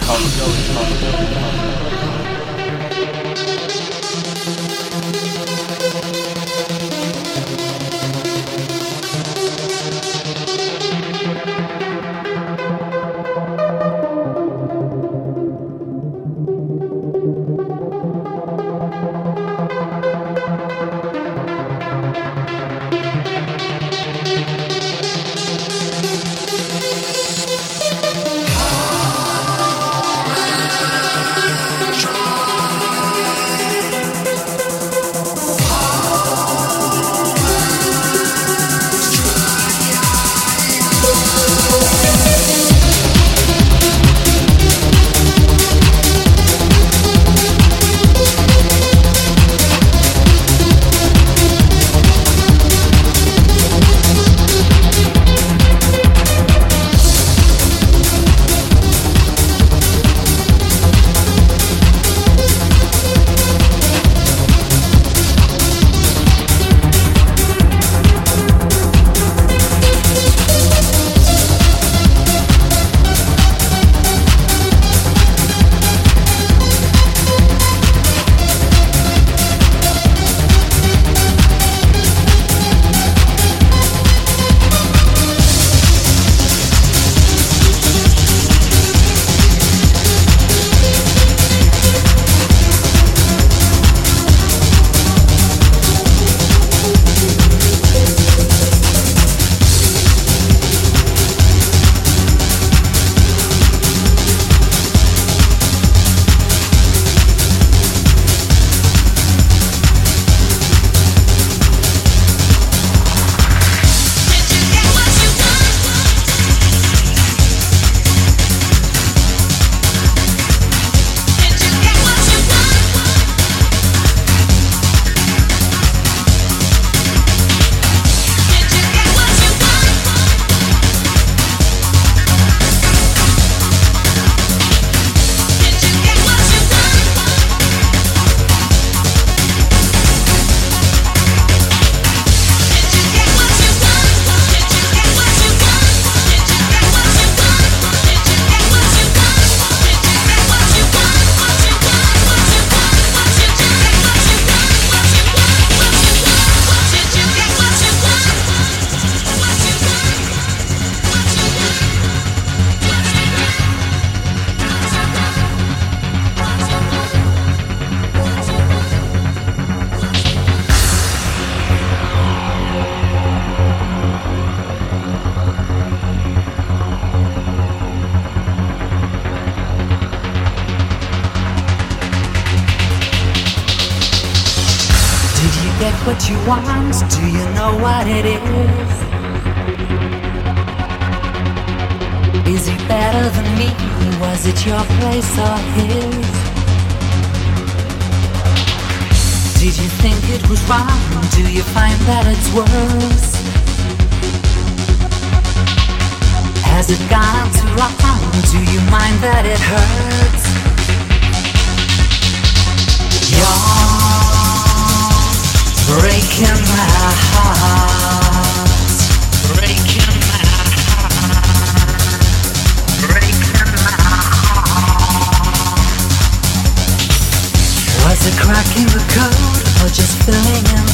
[0.00, 1.51] going, how.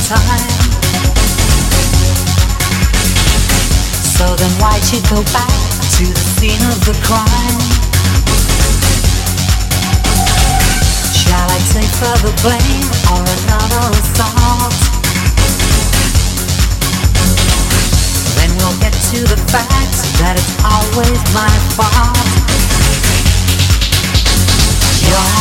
[0.09, 0.49] time.
[4.00, 5.53] So then why'd you go back
[6.00, 7.61] to the scene of the crime?
[11.12, 14.73] Shall I take further blame or another assault?
[18.33, 19.93] Then we'll get to the fact
[20.25, 22.17] that it's always my fault.
[25.05, 25.37] You're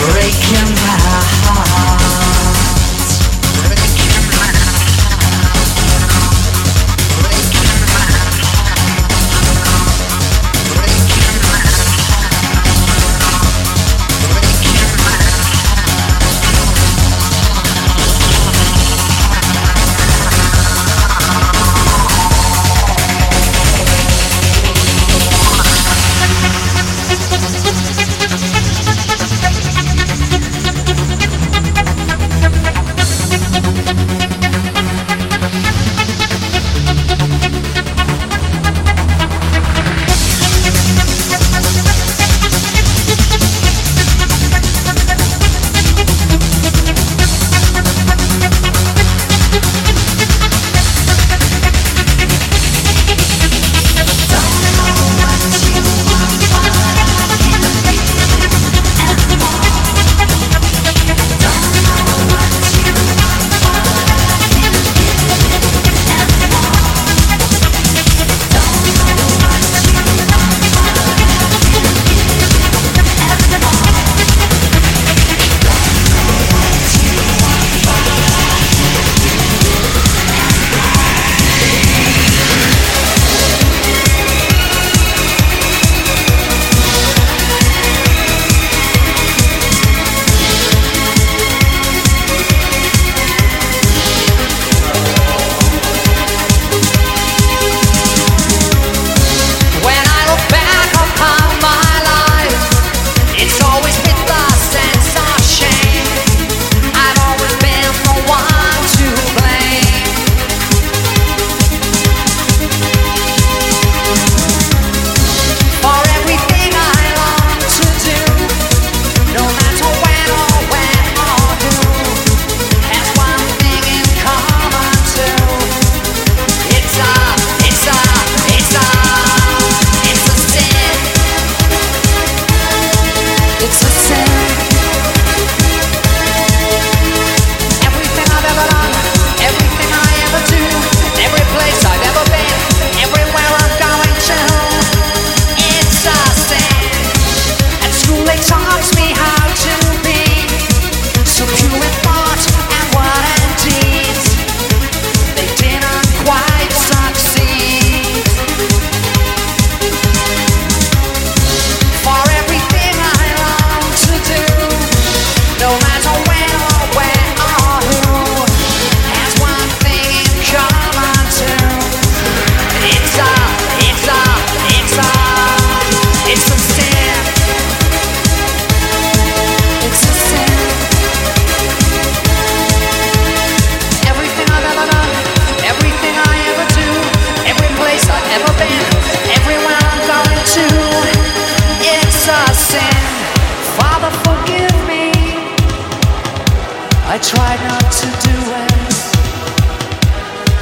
[0.00, 0.96] breaking my
[1.44, 2.07] heart.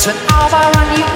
[0.06, 1.15] When all I run you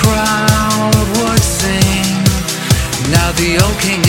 [0.00, 2.12] crowd would sing.
[3.10, 4.03] Now the old king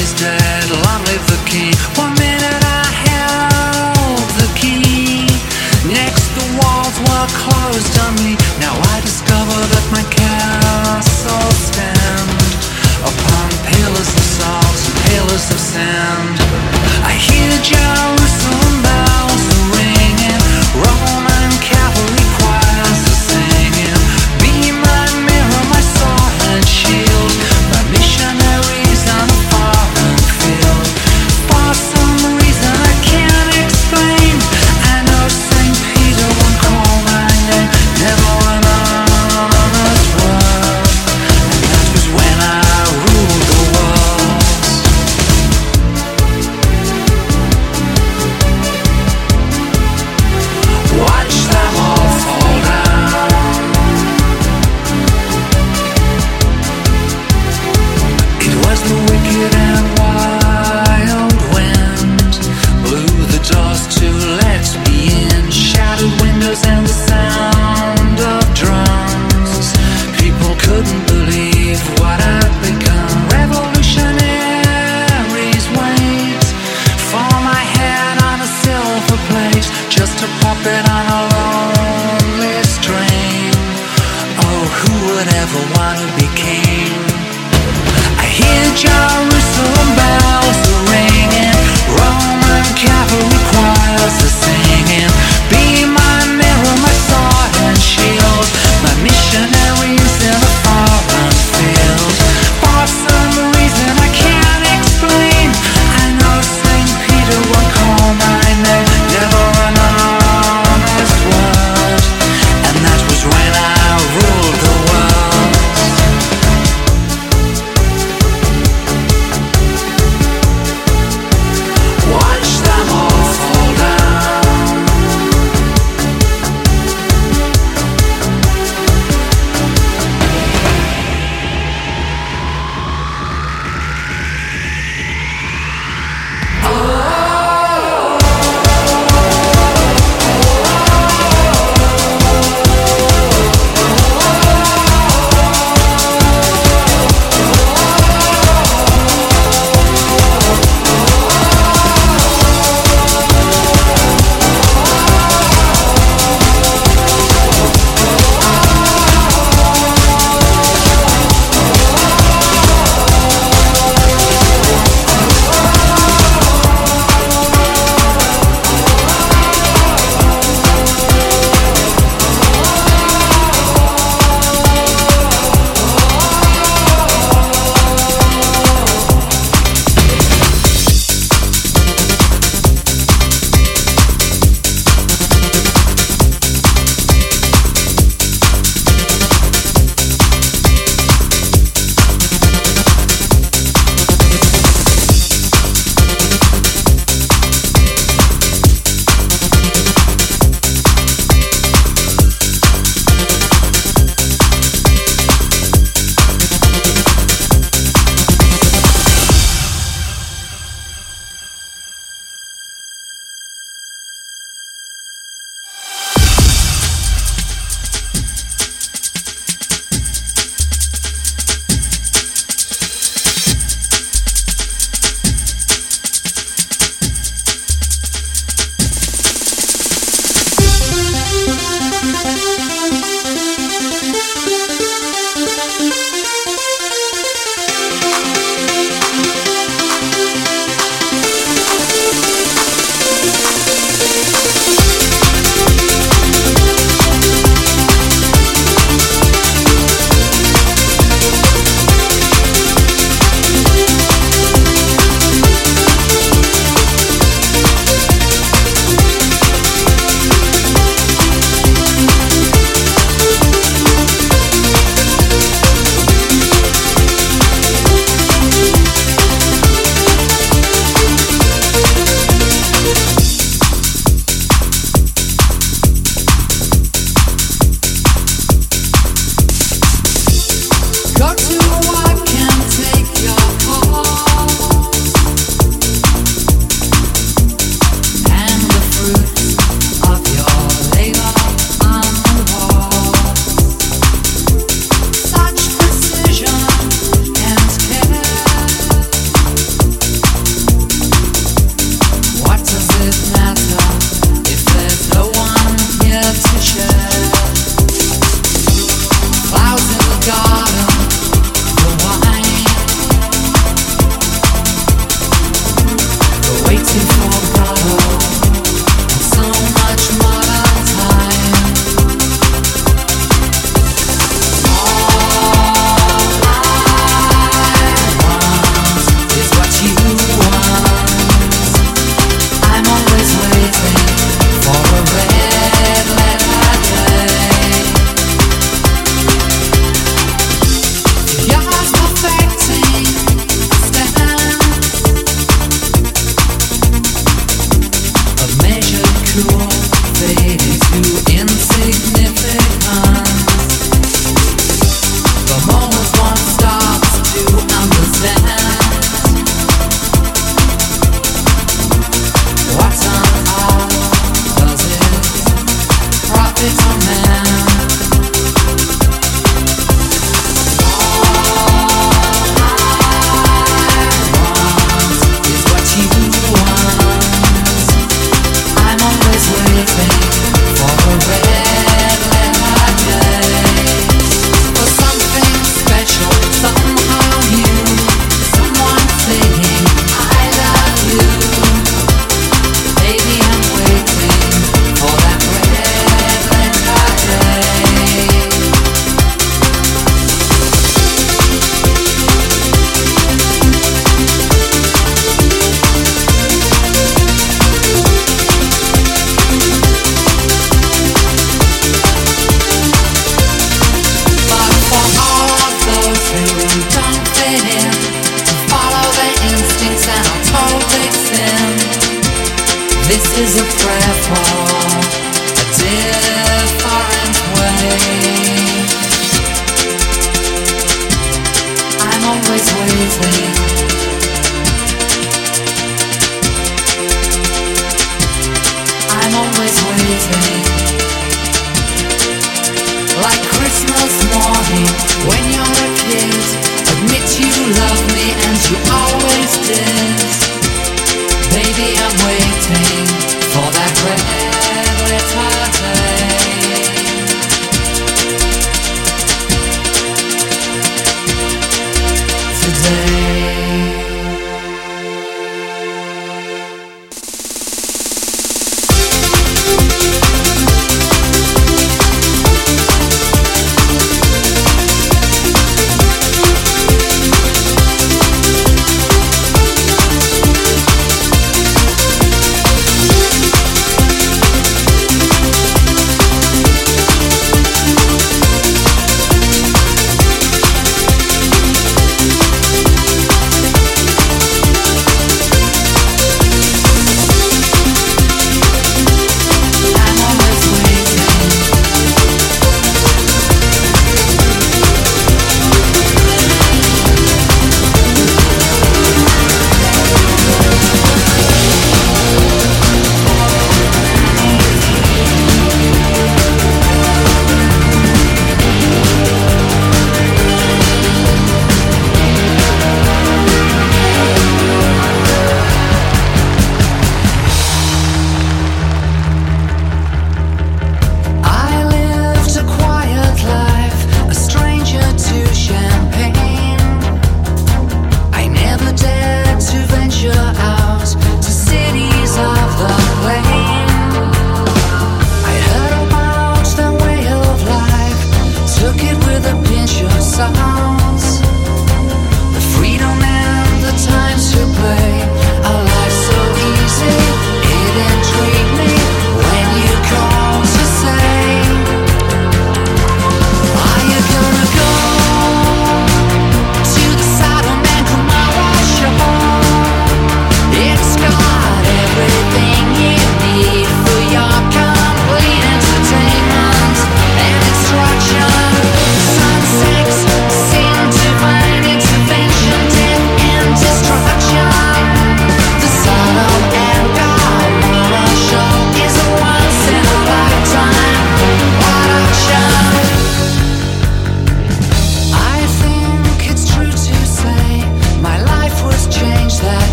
[98.86, 99.65] my mission.